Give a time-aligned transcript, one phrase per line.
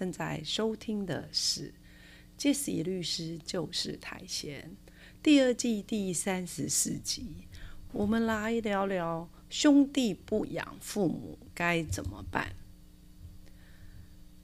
[0.00, 1.74] 正在收听的是
[2.42, 4.74] 《Jesse 律师就是太闲》
[5.22, 7.46] 第二季第三十四集，
[7.92, 12.54] 我们来聊聊兄弟不养父母该怎么办。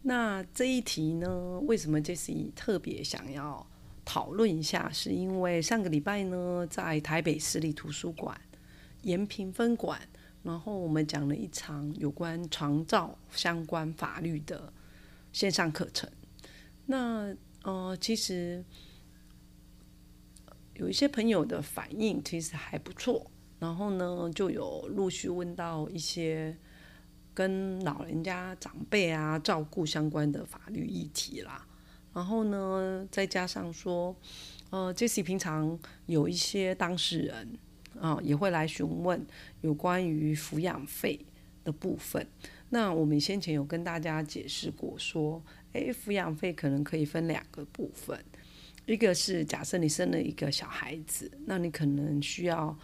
[0.03, 3.67] 那这一题呢，为什么 Jesse 特别想要
[4.05, 4.91] 讨论一下？
[4.93, 8.39] 是因为上个礼拜呢，在台北市立图书馆
[9.01, 9.99] 延平分馆。
[10.43, 14.71] 然后我们讲了一场有关长照相关法律的
[15.37, 16.11] 线上课程。
[16.87, 18.65] 那呃，其实
[20.77, 23.31] 有一些朋友的反应其实还不错。
[23.59, 26.57] 然后呢，就有陆续问到一些
[27.35, 31.67] 跟老人家长辈啊照顾相关的法律议题啦。
[32.15, 34.17] 然后呢，再加上说，
[34.71, 37.59] 呃，Jesse 平常有一些当事人。
[38.01, 39.27] 啊，也会来询问
[39.63, 41.19] 有关于抚养费
[41.67, 42.25] 的部分。
[42.71, 48.19] 那我们先前有跟大家解释过，说，诶，抚养费可能可以分两个部分，
[48.87, 52.77] 一个是假设你生了一个小孩子，那你可能需要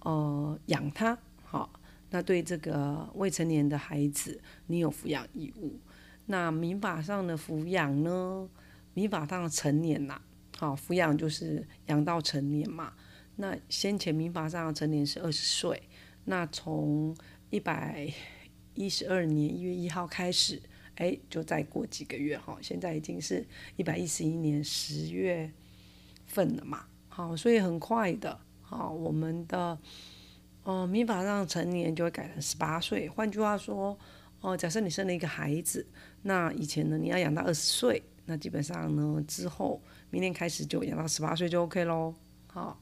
[0.00, 1.72] 呃养他，好，
[2.10, 5.78] 那对这个未成年的孩子，你有抚养义务。
[6.26, 8.48] 那民法上的抚养呢，
[8.94, 10.20] 民法上的成年呐，
[10.58, 12.92] 好，抚养就是养到成年嘛。
[13.36, 15.80] 那先前民法上的成年是二十岁，
[16.24, 17.16] 那从
[17.50, 18.12] 一百
[18.74, 20.60] 一十二年一月一号开始，
[20.96, 23.46] 哎，就再过几个月哈，现在已经是
[23.76, 25.50] 一百一十一年十月
[26.26, 29.78] 份了嘛，好，所以很快的，好，我们的
[30.64, 33.08] 呃民法上成年就会改成十八岁。
[33.08, 33.98] 换句话说，
[34.40, 35.86] 哦，假设你生了一个孩子，
[36.22, 42.14] 那以前呢你要养到二十岁，那基本上呢之后明年开始就养到十八岁就 OK 喽，
[42.46, 42.80] 好。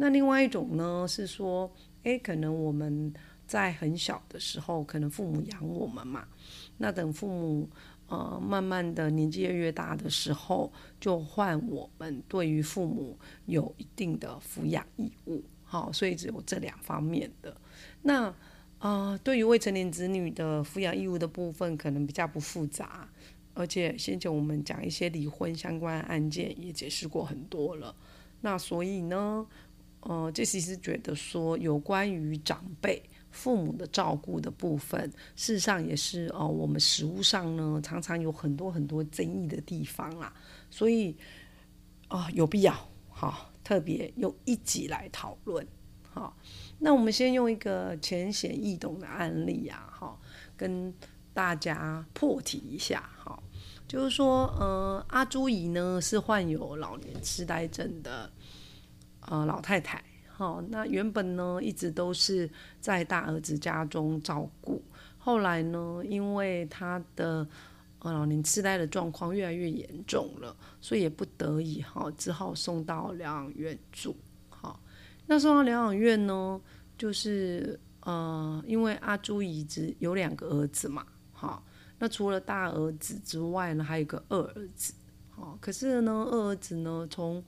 [0.00, 1.68] 那另外一种呢，是说，
[2.04, 3.12] 诶，可能我们
[3.48, 6.28] 在很小的时候，可能父母养我们嘛，
[6.76, 7.66] 那等父母
[8.06, 10.70] 呃慢慢的年纪越越大的时候，
[11.00, 17.56] 就换我们对于父母有一定的抚养义务，好，所以只有这两方面的。
[18.02, 18.32] 那
[18.80, 23.08] 呃，对于未成年子女的抚养义务的部分，可能比较不复杂，
[23.54, 27.96] 而且先前我们讲一些离婚相关案件也解释过很多了，
[28.42, 29.46] 那所以呢。
[30.02, 33.02] 呃，这其实觉得说，有关于长辈、
[33.38, 40.34] 父母的照顾的部分，事实上也是呃，我们食物上呢，常常有很多很多争议的地方啦。
[40.68, 41.16] 所以，
[42.08, 42.74] 啊，有必要
[43.08, 45.64] 好特别用一集来讨论。
[46.12, 46.36] 好，
[46.80, 50.18] 那我们先用一个浅显易懂的案例啊，哈，
[50.56, 50.92] 跟
[51.32, 53.08] 大家破题一下。
[53.16, 53.40] 哈，
[53.86, 58.28] 就是说，呃，阿朱姨呢是患有老年痴呆症的。
[59.30, 60.02] 呃，老太太，
[60.38, 62.48] 好，那原本呢一直都是
[62.80, 64.80] 在大儿子家中照顾，
[65.18, 67.44] 后来呢，因为他的
[67.98, 74.16] 呃老年痴呆的状况越来越严重了，所以也不得已哈，只好送到疗养院住。
[74.48, 74.78] 好，
[75.26, 76.60] 那送到疗养院呢，
[76.96, 81.64] 就是呃，因为阿朱姨子有两个儿子嘛，好，
[81.98, 84.94] 那除了大儿子之外呢，还有个二儿子，
[85.30, 87.42] 好，可是呢，二儿子呢从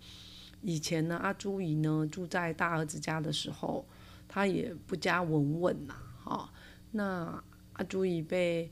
[0.63, 3.87] 以前呢，阿朱姨呢住在大儿子家的时候，
[4.29, 6.53] 他也不加闻问呐，哈。
[6.93, 8.71] 那阿朱姨被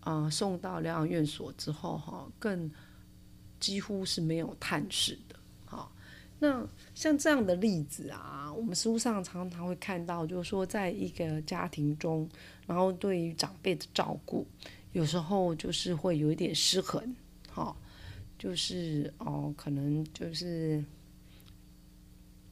[0.00, 2.70] 啊送到疗养院所之后，哈，更
[3.60, 5.92] 几乎是没有探视的，哈。
[6.38, 12.26] 那像这样的例子啊，我们书上常常会看到，就是说，在一个家庭中，
[12.66, 14.46] 然后对于长辈的照顾，
[14.92, 17.14] 有时候就是会有一点失衡，
[17.50, 17.76] 哈，
[18.38, 20.82] 就是哦，可能就是。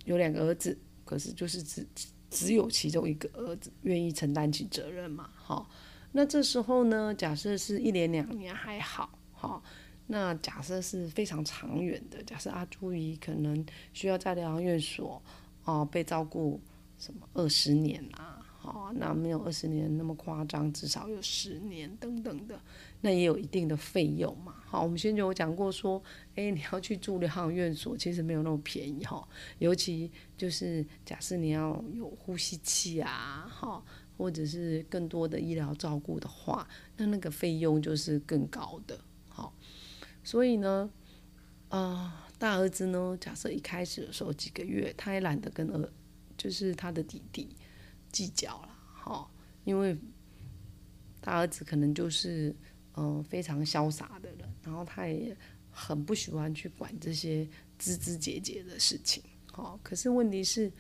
[0.07, 1.87] 有两个儿子，可是就是只
[2.31, 5.69] 只有其中一个儿子愿意承担起责任嘛，好，
[6.13, 9.63] 那这时候呢，假设是一年两年还好，好，
[10.07, 15.21] 那假设是非常长远的，假设阿朱姨可能需要在疗养院所
[15.65, 16.61] 哦被照顾
[16.99, 18.46] 什么二十年啊。
[18.67, 22.61] 哦，那没有二十年那么夸张，至少有十年等等的，
[23.01, 24.57] 那也有一定的费用嘛。
[24.67, 26.03] 好，我们先前有讲过说，
[26.35, 29.27] 哎，你要去住疗养院所，其实没有那么便宜哈。
[29.59, 33.83] 尤其就是假设你要有呼吸器啊，哈，
[34.19, 36.67] 或者是更多的医疗照顾的话，
[36.97, 38.99] 那那个费用就是更高的。
[39.29, 39.55] 好，
[40.25, 40.91] 所以呢，
[41.69, 45.89] 啊，大儿子呢，假设一开始的时候几个月，他也懒得跟儿，
[46.37, 47.55] 就是他的弟弟
[48.17, 49.31] 计较了，好，
[49.65, 49.95] 因为
[51.21, 52.57] 大儿子可能就是
[52.95, 55.37] 嗯非常潇洒的人，然后他也
[55.71, 57.47] 很不喜欢去管这些
[57.79, 59.23] 枝枝节节的事情，
[59.53, 60.73] 好，可是问题是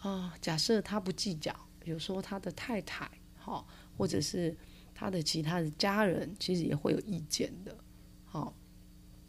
[0.00, 1.54] 啊，假设他不计较。
[1.84, 4.56] 有时候他的太太，好，或者是
[4.94, 7.76] 他的其他的家人，其实也会有意见的，
[8.24, 8.52] 好，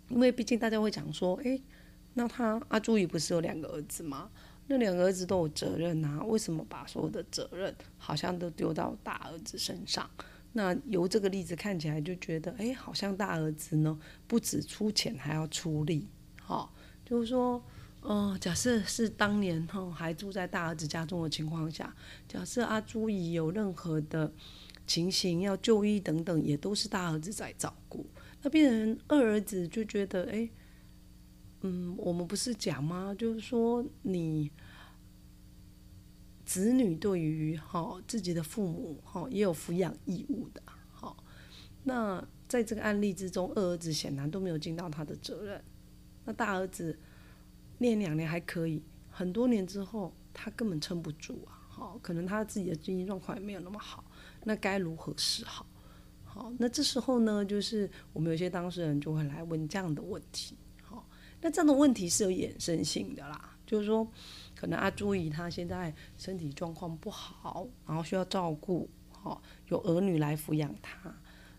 [0.10, 1.62] 因为毕竟大家会讲说，哎，
[2.14, 4.32] 那他阿朱怡不是有两个儿子吗？
[4.68, 10.10] 那两个儿子都有责任啊，为什么把所有的责任好像都丢到大儿子身上？
[10.54, 16.08] 那由这个例子看起来就觉得，哎，好像大儿子呢不止出钱还要出力，
[16.42, 16.70] 哈，
[17.06, 17.64] 就是说。
[18.08, 21.92] 嗯，假设是当年哈还住在大儿子家中的情况下，
[22.28, 24.32] 假设阿朱姨有任何的
[24.86, 28.06] 情形要就医等等，也都是大儿子在照顾。
[28.44, 30.48] 那变成二儿子就觉得，哎，
[31.68, 33.16] 嗯，我们不是讲吗？
[33.18, 34.52] 就是说，你
[36.46, 41.18] 子女对于哈自己的父母哈也有抚养义务的，好。
[41.84, 45.64] 那在这个案例之中，二儿子显然都没有尽到他的责任，
[46.24, 46.98] 那大儿子。
[47.78, 51.60] 念两年还可以，很多年之后他根本撑不住啊！
[51.68, 54.02] 好，可能他自己的经济状况也没有那么好，
[54.46, 55.66] 那该如何是好？
[56.24, 60.56] 好，那这时候呢，就是我们有些当事人就会来问这样的问题。
[61.46, 64.08] 那这样的问题是有衍生性的啦，就是说，
[64.56, 71.16] 可能阿朱姨她现在身体状况不好，然后需要照顾，好，有儿女来抚养她，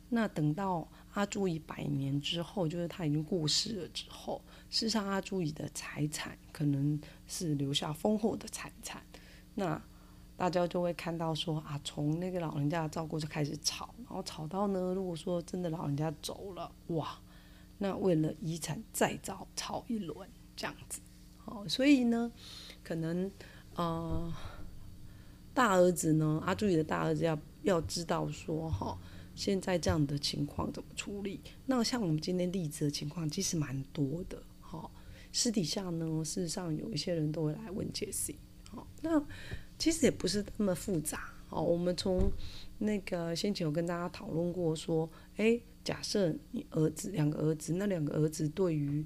[0.09, 0.89] 那等到。
[1.13, 9.01] 阿朱以百年之后，就是她已经过世了之后，事实上阿朱以的财产可能是留下丰厚的财产。
[9.55, 9.81] 那
[10.37, 17.19] 大家就会看到说啊，从那个老人家的照顾就开始吵，然后吵到呢，如果说真的老人家走了，哇，
[17.79, 21.01] 那为了遗产再造吵一轮这样子。
[21.37, 22.31] 好，所以呢，
[22.83, 23.31] 可能
[23.75, 24.33] 呃，
[25.55, 28.99] 大儿子呢，阿朱以的大儿子要要知道说哈。
[29.35, 31.43] 现在这样的情况怎么处理？
[31.67, 34.43] 那像我们今天例子的情况，其实蛮多的。
[34.61, 34.91] 好，
[35.31, 38.39] 私底下呢，事实上有一些人都会来问杰西。
[38.71, 39.23] 好，那
[39.79, 41.35] 其实也不是那么复杂。
[41.47, 42.31] 好，我们从
[42.79, 49.05] 那个先前有跟大家讨论过，说，哎，假设你儿子两个儿子，那两个儿子对于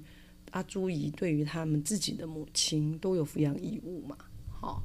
[0.51, 4.17] 阿朱姨，对于他们自己的母亲都有抚养义务嘛？
[4.49, 4.81] 好，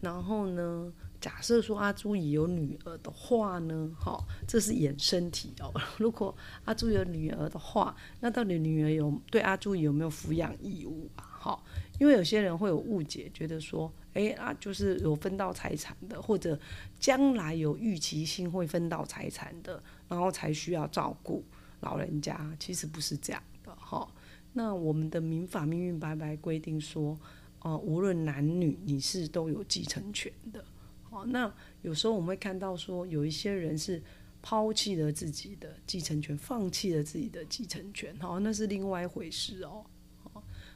[0.00, 0.92] 然后呢？
[1.20, 4.18] 假设说阿朱姨有女儿的话呢，哈，
[4.48, 5.70] 这是衍生题哦。
[5.98, 6.34] 如果
[6.64, 11.22] 阿朱有女儿的话，那到底女儿有对阿朱怡有没有抚养义务啊？
[11.38, 11.62] 哈，
[11.98, 16.58] 因为有些人会有误解，觉得说，哎啊，就是有分到财产的，或者
[16.98, 21.44] 将来有预期性会分到财产的，然后才需要照顾
[21.80, 24.06] 老人家，其实不是这样的，哈。
[24.52, 27.16] 那我们的民法明明白白规定说，
[27.60, 30.64] 呃，无论男女，你是都有继承权的。
[31.02, 31.52] 好，那
[31.82, 34.02] 有时候我们会看到说，有一些人是
[34.42, 39.84] 抛弃了自己的继承权，放弃了自己的继承权，好，那是另外一回事哦。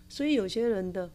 [0.08, 1.10] 所以有些人的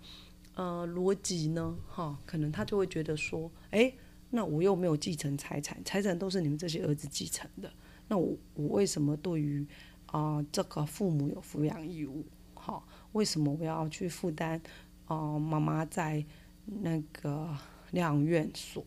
[0.60, 3.94] 呃逻辑呢，哈，可能他就会觉得说，哎，
[4.30, 7.72] 那我又没有继承财产，财产都是你们这些儿子继承的，
[8.10, 9.66] 那我我为什么对于
[10.08, 12.25] 啊这个父母有抚养义务？
[12.54, 14.62] 哈，为什么我要去负担
[15.06, 16.25] 啊妈妈在
[16.66, 17.56] 那个
[17.92, 18.86] 疗养院所？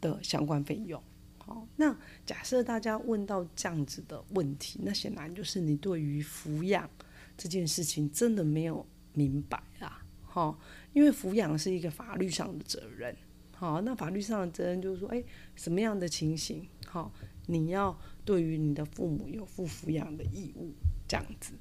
[0.00, 1.02] 的相关费用，
[1.38, 6.90] 好，那假设大家问到这样子的问题，那显然就是你对于抚养
[7.38, 10.03] 这件事情真的没有明白啊，
[10.34, 10.58] 好，
[10.92, 13.14] 因为抚养是一个法律上的责任，
[13.54, 15.22] 好，那法律上的责任就是说，哎，
[15.54, 17.12] 什么样的情形，好，
[17.46, 20.72] 你要对于你的父母有负抚养的义务，
[21.06, 21.52] 这样子，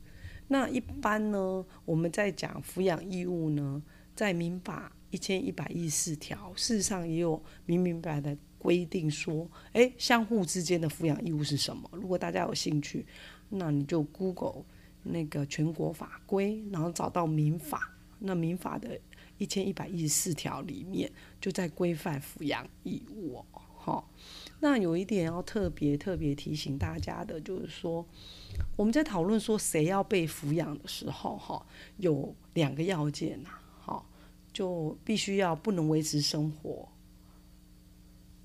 [0.48, 3.84] 那一般呢，我们在讲抚养义务呢，
[4.16, 4.92] 在民法。
[5.12, 11.88] 一千一百一十四条，事实上也有明明白白的规定说，哎，相互之间的抚养义务是什么？
[11.92, 13.06] 如果大家有兴趣，
[13.50, 14.66] 那你就 Google
[15.04, 17.93] 那个全国法规，然后找到民法，
[18.24, 19.00] 那民法的
[19.38, 23.46] 一千一百一十四条里面就在规范抚养义务哦。
[23.78, 24.10] 好，
[24.60, 28.06] 那有一点要特别特别提醒大家的，就是说
[28.76, 31.66] 我们在讨论说谁要被抚养的时候，哈，
[31.98, 33.50] 有两个要件呐。
[34.54, 36.88] 就必须要不能维持生活，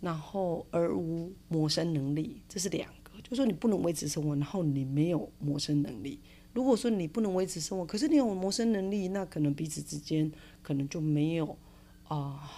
[0.01, 3.21] 然后而无谋生能力，这是两个。
[3.23, 6.19] 就说你不能维持生活，然后你没有谋生能力。
[6.53, 10.31] 如果说你不能维持生活，可是你有谋生能力，那可能彼此之间
[10.63, 11.57] 可能就没有
[12.05, 12.51] 啊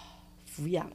[0.48, 0.90] 抚养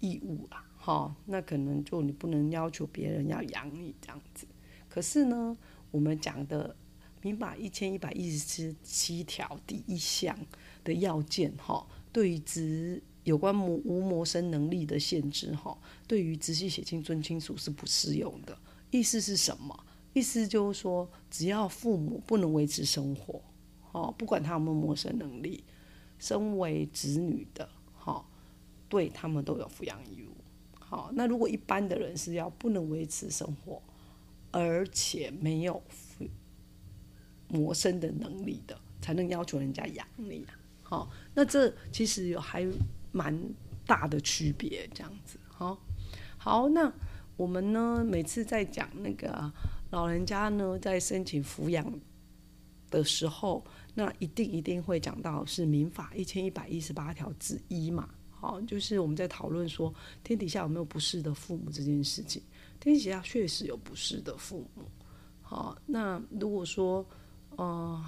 [0.00, 0.64] 义务啊。
[0.78, 4.46] 哈，那可能就你不能要求别人要养你这样子。
[4.88, 5.56] 可是呢，
[5.90, 6.76] 我们讲的
[7.22, 10.38] 民法一千一百一十七条第一项
[10.84, 15.76] 的要件，哈，对于直有关无无谋生能力的限制，哈，
[16.06, 18.56] 对于直系血亲尊亲属是不适用的。
[18.92, 19.85] 意思是什么？
[20.16, 23.38] 意思就是说，只要父母不能维持生活，
[23.92, 25.62] 哦，不管他有没有谋生能力，
[26.18, 28.26] 身为子女的，哈，
[28.88, 30.30] 对他们都有抚养义务。
[30.80, 33.82] 好，那如果一般的人是要不能维持生活，
[34.52, 35.82] 而且没有
[37.48, 40.56] 谋生的能力的，才能要求人家养你啊。
[40.82, 42.66] 好，那这其实有还
[43.12, 43.38] 蛮
[43.86, 45.38] 大的区别，这样子。
[45.46, 45.78] 好，
[46.38, 46.90] 好，那
[47.36, 49.52] 我们呢，每次在讲那个
[49.96, 51.90] 老人家呢，在申请抚养
[52.90, 58.06] 的时候，那一定一定会讲到是民法一千一百一十八条之一嘛。
[58.28, 59.90] 好，就是我们在讨论说
[60.22, 62.42] 天底下有没有不是的父母这件事情。
[62.78, 64.84] 天底下确实有不是的父母。
[65.40, 67.02] 好，那如果说，
[67.56, 68.04] 呃，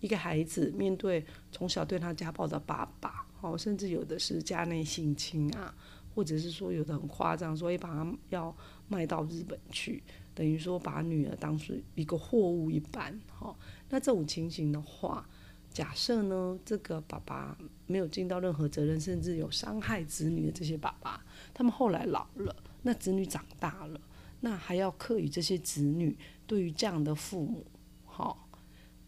[0.00, 5.72] 一个孩子面对从小对他家暴的爸爸，好，甚至有的是家内性侵啊，
[6.12, 8.52] 或者是说有的很夸张，所以把他要
[8.88, 10.02] 卖到日本去，
[10.34, 13.18] 等于说把女儿当成一个货物一般。
[13.28, 15.26] 好，那这种情形的话。
[15.72, 21.20] 假设呢，这个爸爸没有尽到任何责任，甚至有伤害子女的这些爸爸，
[21.52, 24.00] 他们后来老了，那子女长大了，
[24.38, 27.66] 那还要课予这些子女对于这样的父母，
[28.04, 28.48] 好，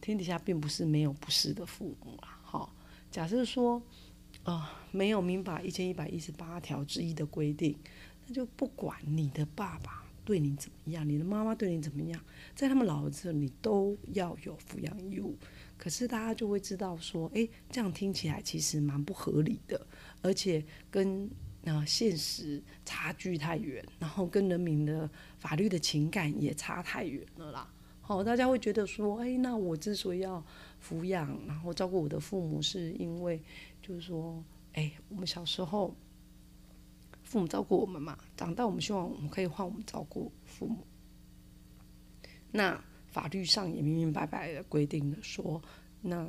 [0.00, 2.74] 天底下并不是没有不是的父母啊，好，
[3.12, 3.80] 假设说，
[4.42, 7.78] 啊，没有民法一千一百一十八条之一的规定，
[8.26, 12.20] 那就不管你的爸爸对你怎么样，你的妈妈对你怎么样，
[12.54, 15.34] 在他们老了之后，你都要有抚养义务。
[15.78, 19.86] 可是大家就会知道说，哎，这样听起来其实蛮不合理的，
[20.20, 21.30] 而且跟
[21.64, 27.72] 啊现实差距太远，然后跟人民的法律的情感也差太远了啦。
[28.00, 30.44] 好，大家会觉得说，哎，那我之所以要
[30.82, 33.40] 抚养，然后照顾我的父母，是因为
[33.82, 34.42] 就是说，
[34.72, 35.94] 哎，我们小时候
[37.26, 40.86] 父母照顾我们嘛，长大我们希望我们可以换我们照顾父母，
[42.50, 42.82] 那。
[43.08, 45.62] 法律上也明明白白的规定了，说
[46.02, 46.28] 那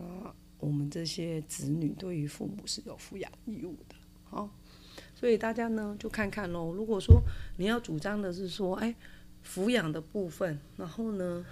[0.58, 4.50] 我们这些子女对于父母是有抚养义务的，好，
[5.13, 6.72] 所以大家呢就看看喽。
[6.72, 7.22] 如果说
[7.58, 8.96] 你要主张的是说，哎，
[9.44, 11.46] 抚养的部分，然后呢，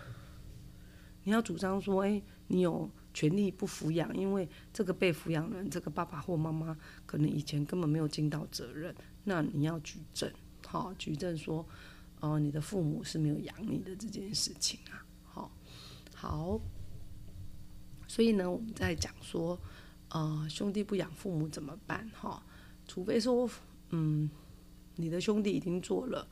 [1.25, 8.93] 你要主张说，哎，你有权利不抚养，因为这个被抚养人，这个爸爸或妈妈可能以前根本没有尽到责任，
[9.24, 10.29] 那你要举证，
[10.67, 11.65] 好，举证说，
[12.19, 15.01] 哦，你的父母是没有养你的这件事情啊。
[16.13, 16.60] 好，
[18.05, 19.57] 所以呢，我们在讲说，
[20.10, 22.10] 呃，兄弟不养父母怎么办？
[22.13, 22.43] 哈，
[22.86, 23.50] 除非说，
[23.91, 24.29] 嗯，
[24.95, 26.27] 你的兄弟已经做了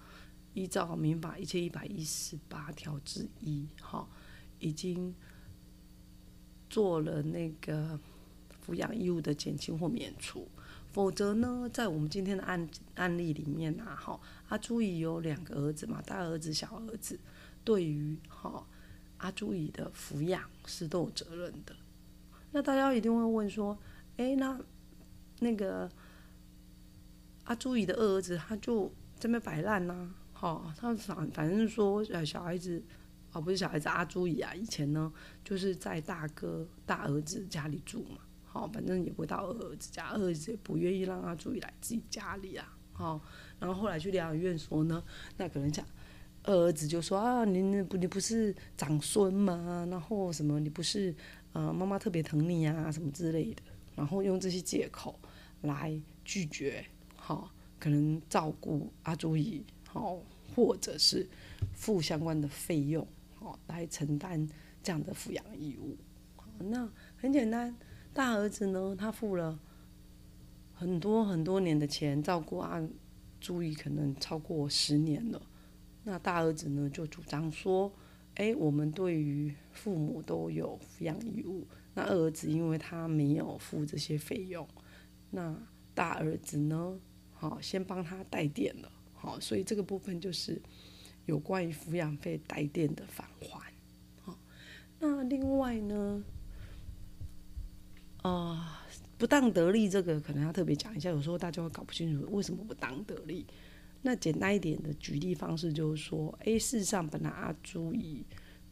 [0.54, 4.08] 依照民法一千一百一十八条之一，哈，
[4.60, 5.14] 已经
[6.74, 8.00] 做了那个
[8.66, 10.48] 抚养义务的减轻或免除，
[10.92, 17.20] 否则呢，在我们今天的案案例里面啊，哈，阿朱姨有两个儿子嘛，大儿子、小儿子，
[17.64, 18.66] 对于哈。
[19.18, 21.74] 阿朱姨的抚养是都有责任的，
[22.52, 23.78] 那大家一定会问说：，
[24.18, 24.60] 哎，那
[25.40, 25.90] 那个
[27.46, 30.10] 阿朱姨的二儿子他就这边摆烂呐？
[30.34, 32.84] 哈，他反反正说，呃，小孩子
[33.34, 35.12] 啊，不是小孩子，阿朱姨啊，以前呢
[35.44, 43.20] 就是在大哥大儿子家里住嘛，好，反正也不到二儿子家，二儿子也不愿意让阿朱姨来自己家里啊，好，
[43.60, 45.04] 然后后来去疗养院说呢，
[45.36, 45.86] 那可能讲。
[46.46, 49.88] 二儿子就说啊，你你不你不是长孙吗？
[49.90, 51.16] 然后什么你不是
[51.54, 53.62] 呃妈妈特别疼你啊什么之类的，
[53.96, 55.18] 然后用这些借口
[55.62, 56.86] 来拒绝，
[57.16, 57.50] 好，
[57.80, 60.20] 可能照顾阿朱姨，好，
[60.54, 61.26] 或者是
[61.72, 63.08] 付相关的费用，
[63.44, 64.48] 好，来承担
[64.82, 65.98] 这样的抚养义务。
[66.60, 67.76] 那很简单，
[68.14, 69.60] 大儿子呢，他付了
[70.72, 72.82] 很多很多年的钱照顾阿
[73.42, 75.42] 朱姨，可能超过十年了。
[76.06, 77.92] 那大儿子呢，就主张说
[78.36, 81.68] ：“哎，我们对于父母都有抚养义务。
[81.94, 84.66] 那二儿子因为他没有付这些费用，
[85.32, 85.54] 那
[85.94, 86.98] 大儿子呢，
[87.34, 90.62] 好先帮他代垫了，好，所以这个部分就是
[91.26, 93.74] 有关于抚养费代垫的返还。
[94.22, 94.38] 好，
[95.00, 96.24] 那另外呢，
[98.22, 98.84] 啊，
[99.18, 103.46] 不当得利这个可能要特别讲一下，有时候大家会搞不清楚为什么不当得利。”
[104.06, 108.26] 那简单一点的举例方式就是说，哎，事实上本来阿朱姨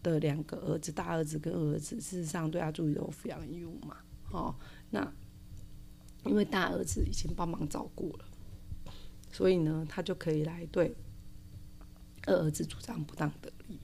[0.03, 3.95] 的两个儿子，大儿子跟二儿子，事实上对阿朱姨有抚养义务嘛，
[4.31, 4.53] 哦，
[4.89, 5.09] 那
[6.25, 8.25] 因为大儿子已经帮忙照顾了，
[9.31, 10.93] 所以呢，他就可以来对
[12.27, 13.79] 二儿子主张不当得利。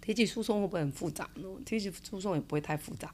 [0.00, 1.48] 提起诉讼会不会很复杂呢？
[1.64, 3.12] 提起诉讼也不会太复杂，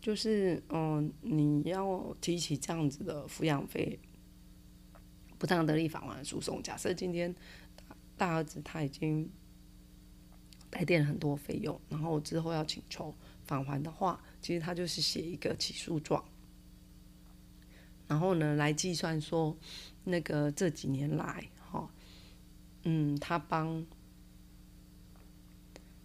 [0.00, 3.98] 就是嗯，你要提起这样子的抚养费
[5.38, 6.62] 不当得利返还诉讼。
[6.62, 7.34] 假设今天
[8.16, 9.28] 大儿子他已经
[10.70, 13.12] 带垫很多费用，然后之后要请求
[13.44, 16.24] 返还的话，其实他就是写一个起诉状，
[18.06, 19.56] 然后呢来计算说
[20.04, 21.50] 那个这几年来，
[22.86, 23.84] 嗯，他帮。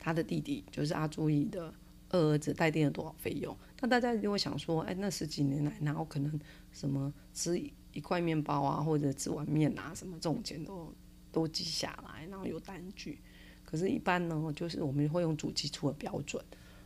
[0.04, 1.72] 他的弟弟就是阿朱义的
[2.10, 3.56] 二儿子，带定了多少费用？
[3.82, 6.42] 那大家就会想说，哎，那十几年来，然后可能
[6.74, 7.56] 什么吃
[7.94, 10.92] 一块面包啊，或者吃碗面啊，什么这种钱都
[11.32, 13.20] 都记下来，然后有单据。
[13.64, 16.44] 可是，一般呢，就是我们会用主基础的标准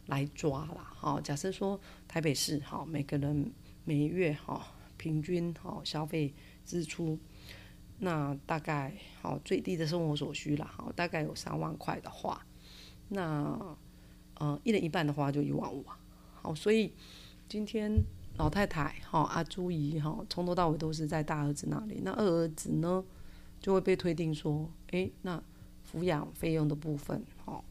[0.08, 0.92] 来抓啦。
[0.94, 3.50] 好，假设说台北市，好，每个人
[3.86, 6.34] 每月哈平均哈消费
[6.66, 7.18] 支出，
[8.00, 12.46] 那大概好最低的生活所需啦，好，大概有三万块的话。
[13.10, 13.78] 那，
[14.36, 15.98] 呃，一人一半的话就一万五啊。
[16.42, 16.92] 好，所以
[17.48, 17.92] 今天
[18.38, 22.02] 老太太哈阿朱姨哈从头到尾都是在大儿子那里。
[22.04, 23.04] 那二儿子呢
[23.60, 25.42] 就会被推定说，哎，那
[25.90, 27.64] 抚养费用的部分哦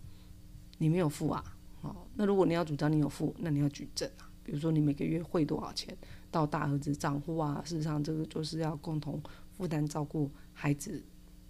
[0.78, 1.45] 你没有付啊。
[1.83, 4.31] 好，那如果你要主张你有付，那你要举证啊。
[4.43, 5.97] 比如说你每个月汇多少钱
[6.31, 7.62] 到大儿子账户啊？
[7.64, 9.21] 事实上这个就是要共同
[9.56, 11.04] 负担照顾孩子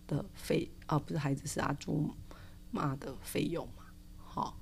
[0.06, 2.10] 的费啊，不是孩子是阿朱。
[2.76, 3.84] 妈的费用嘛，
[4.16, 4.58] 好，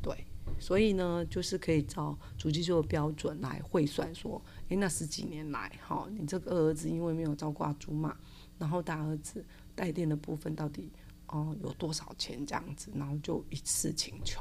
[0.00, 0.24] 对，
[0.58, 8.16] 所以呢，就是可以照主机做的标准来汇算，说，诶，那十几年来，哈，你这个二儿子因为没有照顾猪嘛，
[8.58, 9.44] 然后大儿子
[9.74, 10.90] 带电的部分到底，
[11.26, 14.40] 哦，有多少钱这样子，然后就一次请求，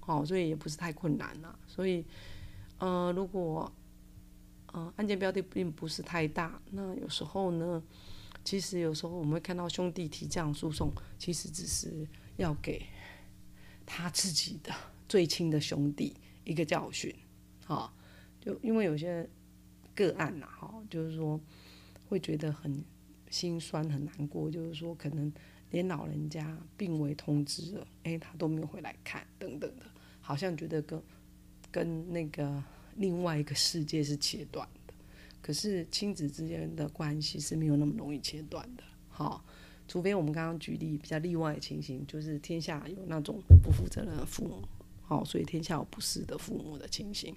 [0.00, 2.04] 好，所以也不是太困难了，所以，
[2.76, 3.72] 呃，如果，
[4.72, 7.82] 呃，案件标的并不是太大，那有时候呢，
[8.44, 12.06] 其实有时候我们会看到兄弟提这样诉讼，其实只是。
[12.36, 12.86] 要给
[13.84, 14.72] 他自己的
[15.06, 17.14] 最亲的兄弟一个教训，
[17.66, 17.92] 哈，
[18.40, 19.28] 就因为有些
[19.94, 21.38] 个案呐，哈，就是说
[22.08, 22.82] 会觉得很
[23.28, 25.30] 心酸、很难过，就是说可能
[25.70, 29.84] 连老人家病危通知了，哎，他都没有回来看，等等的，
[30.22, 31.02] 好像觉得跟
[31.70, 32.64] 跟那个
[32.96, 34.94] 另外一个世界是切断的。
[35.42, 39.42] 可是亲子之间的关系是没有那么容易切断的，哈。
[39.88, 44.62] 除非我们刚刚举例比较例外的情形，就是天下有那种不负责任的父母，
[45.02, 47.34] 好，所以天下有不是的父母的情形，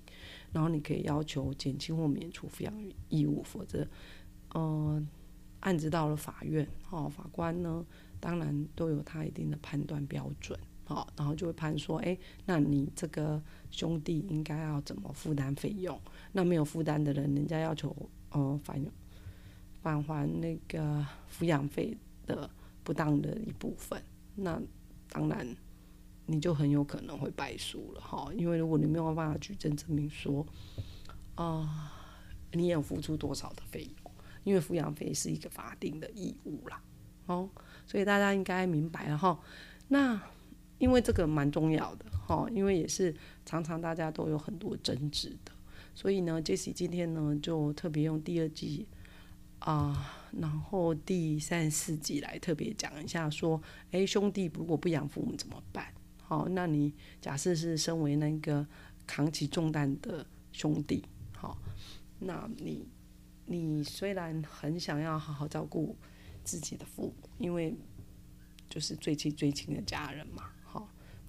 [0.51, 2.71] 然后你可以要求减轻或免除抚养
[3.09, 3.87] 义务，否则，
[4.49, 5.03] 呃，
[5.61, 7.83] 案子到了法院，好，法官呢，
[8.19, 13.41] 当然都有他一定的判断标准，好，然后就会判说，哎，那你这个
[13.71, 15.99] 兄弟应该要怎么负担费用？
[16.31, 17.95] 那没有负担的人，人家要求，
[18.31, 18.83] 呃，返
[19.81, 21.97] 返还那个抚养费。
[22.25, 22.49] 的
[22.85, 24.01] 不当的一部分，
[24.35, 24.57] 那
[25.09, 25.45] 当然
[26.25, 28.31] 你就很有可能会败诉了哈。
[28.33, 30.47] 因为如果你没有办法举证证明说，
[31.35, 31.91] 啊，
[32.53, 34.11] 你有付出多少的费用，
[34.45, 36.81] 因为抚养费是一个法定的义务啦，
[37.25, 37.49] 哦，
[37.85, 39.37] 所以大家应该明白了哈。
[39.89, 40.17] 那
[40.83, 43.15] 因为这个蛮重要的哈，因为也是
[43.45, 45.51] 常常大家都有很多争执的，
[45.95, 48.85] 所以呢，Jesse 今天呢就特别用第二季。
[49.59, 55.85] 啊，然后第三四集来特别讲一下，说，哎，兄弟如果不养父母怎么办？
[56.21, 58.67] 好，那你假设是身为那个
[59.07, 61.57] 扛起重担的兄弟，好，
[62.19, 62.85] 那你
[63.45, 65.95] 你虽然很想要好好照顾
[66.43, 67.73] 自己的父母，因为
[68.69, 70.49] 就是最亲最亲的家人嘛，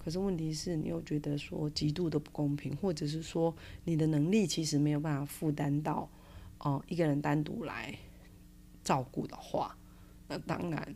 [0.05, 6.07] 可是问题是你又觉得说极度的不公平，或者是说你的能力其实没有办法负担到，
[6.59, 7.97] 哦，一个人单独来。
[8.83, 9.75] 照顾的话，
[10.27, 10.95] 那当然，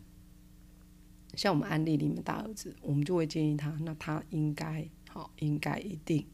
[1.34, 6.24] 像我们案例里面大儿子，我们就会建议他，那他应该好，应该一定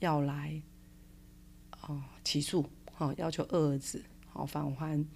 [0.00, 0.60] 要来
[1.82, 5.06] 哦起诉，好要求二儿子好返还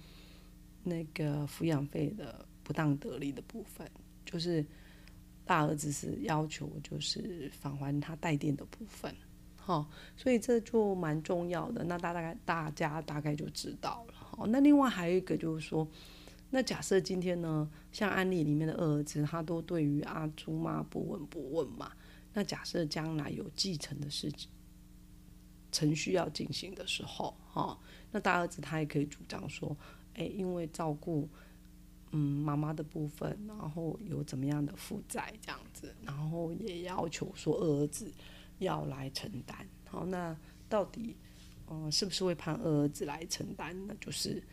[0.83, 3.85] 那个抚养费的不当得利的部分，
[4.25, 4.65] 就是
[5.45, 9.13] 大儿子是要求就是返还他带电的部分，
[9.57, 14.13] 哈，所以这就蛮重要的，那大大概大家大概就知道了。
[14.37, 15.87] 哦，那另外还有一个就是说，
[16.49, 21.91] 那假设今天呢，像案例里面的二儿子，他都对于阿朱妈不闻不问嘛。
[22.33, 24.49] 那假设将来有继承的事情
[25.71, 27.77] 程序要进行的时候，哈，
[28.11, 29.75] 那大儿子他也可以主张说，
[30.15, 31.29] 哎，因为照顾
[32.13, 38.09] 嗯妈妈的部分，然后有怎么样的负债这样子，然后也要求说二儿子
[38.59, 39.67] 要来承担。
[39.85, 40.35] 好，那
[40.69, 41.15] 到底？
[41.69, 43.75] 嗯，是不是会判二儿子来承担？
[43.87, 44.43] 那就是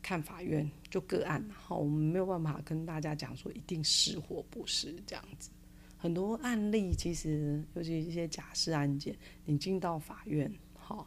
[0.00, 5.50] 看法院就个案，好，我们没有办法跟大家讲说一定是或不是这样子。
[5.98, 11.06] 很多案例其实，尤其一些假释案件，你进到法院，好，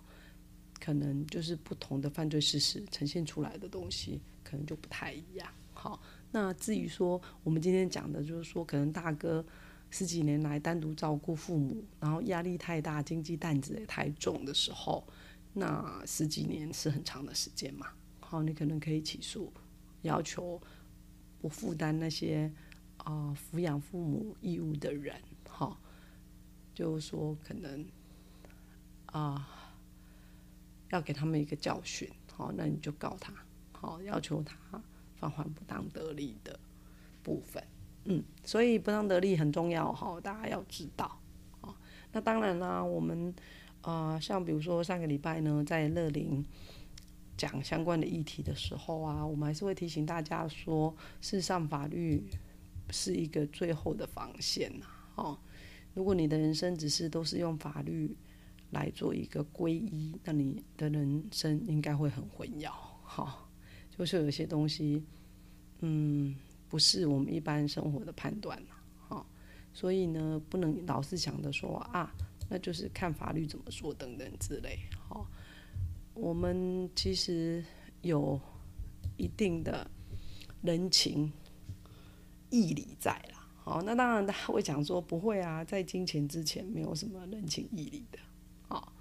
[0.79, 5.51] 可能就是不同的犯罪事实呈现出来的东西，可能就不太一样。
[5.81, 9.43] 好，那至于说我们今天讲的，就是说可能大哥
[9.89, 15.03] 十几年来单独照顾父母，然后压力太大，经济担子也太重的时候，
[15.53, 17.87] 那十几年是很长的时间嘛。
[18.19, 19.51] 好，你可能可以起诉，
[20.03, 20.61] 要求
[21.39, 22.51] 不负担那些。
[23.03, 25.75] 啊，抚养父母义务的人，哈，
[26.71, 27.83] 就是说可能
[29.07, 29.73] 啊，
[30.91, 33.33] 要给他们一个教训，好，那你就告他，
[33.71, 34.55] 好，要求他
[35.21, 36.59] 返还不当得利的
[37.21, 37.63] 部分，
[38.05, 41.19] 嗯，所以不当得利很重要，哈，大家要知道，
[41.61, 41.77] 啊，
[42.11, 43.33] 那当然啦，我们
[43.81, 46.43] 啊，像比如说上个礼拜呢，在乐林
[47.37, 52.23] 讲相关的议题的时候啊，我们还是会提醒大家说，事实上法律。
[52.93, 55.39] 是一个最后的防线呐，哦，
[55.93, 58.13] 如果你的人生只是都是用法律
[58.71, 62.69] 来做一个皈依，那你的人生应该会很混淆，
[63.01, 63.47] 哈，
[64.01, 65.03] 就是有些东西，
[65.81, 66.35] 嗯，
[66.67, 68.73] 不是我们一般生活的判断呐，
[69.07, 69.23] 哈，
[69.73, 72.11] 所以呢，不能老是想着说啊，
[72.49, 75.23] 那就是看法律怎么说等等之类，哈，
[76.15, 77.63] 我们其实
[78.01, 78.41] 有
[79.17, 79.87] 一定的
[80.63, 81.31] 人情。
[82.49, 88.17] 义理在啦，好，那当然他会讲说不会啊，在金钱之前没有什么人情义理的，
[88.67, 88.91] 好，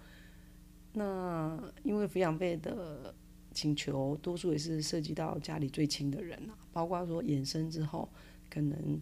[0.92, 3.14] 那因为抚养费的
[3.52, 8.08] 请求，多数也是涉及到家里最亲的人啊，包括说衍生之后，
[8.48, 9.00] 可能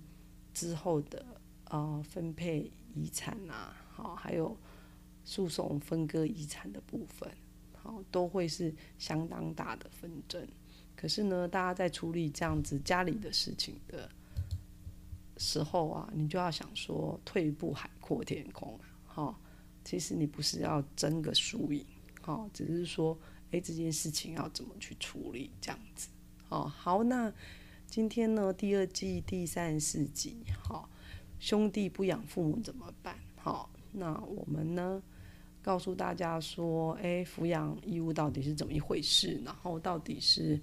[0.52, 1.24] 之后的
[1.64, 4.56] 呃分配遗产啊，好，还有
[5.24, 7.30] 诉讼分割遗产的部分，
[7.72, 10.46] 好，都会是相当大的纷争。
[10.96, 14.08] 可是呢，大家在处理这样子家里的事情的。
[15.40, 18.76] 时候啊，你就要想说退一步海阔天空
[19.14, 19.38] 啊，
[19.84, 21.86] 其实你不是要争个输赢，
[22.20, 23.16] 哈，只是说，
[23.50, 26.08] 哎，这件事情要怎么去处理这样子，
[26.48, 27.32] 哦，好，那
[27.86, 30.88] 今天呢，第二季第三十四集，哈，
[31.38, 33.18] 兄弟不养父母怎么办？
[33.36, 35.02] 好，那我们呢，
[35.62, 39.40] 告诉大家说，哎，抚养义务到底是怎么一回事？
[39.44, 40.60] 然后到底是。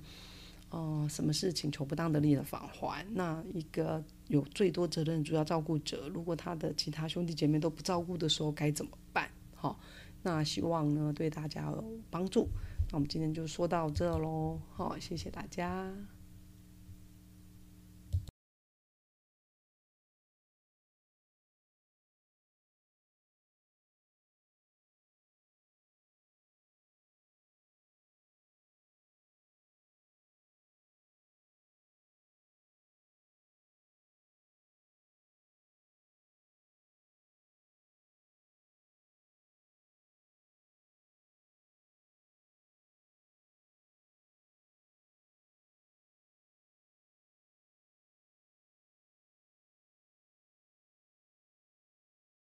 [0.71, 3.05] 哦，什么事请求不当得利的返还？
[3.13, 9.29] 那一个有最多责任主要照顾者，如果他的其他兄弟姐妹都不照顾的时候，该怎么办？
[9.53, 9.79] 好，
[10.21, 12.49] 那希望呢对大家有帮助。
[12.95, 15.93] 我们今天就说到这喽，好，谢谢大家。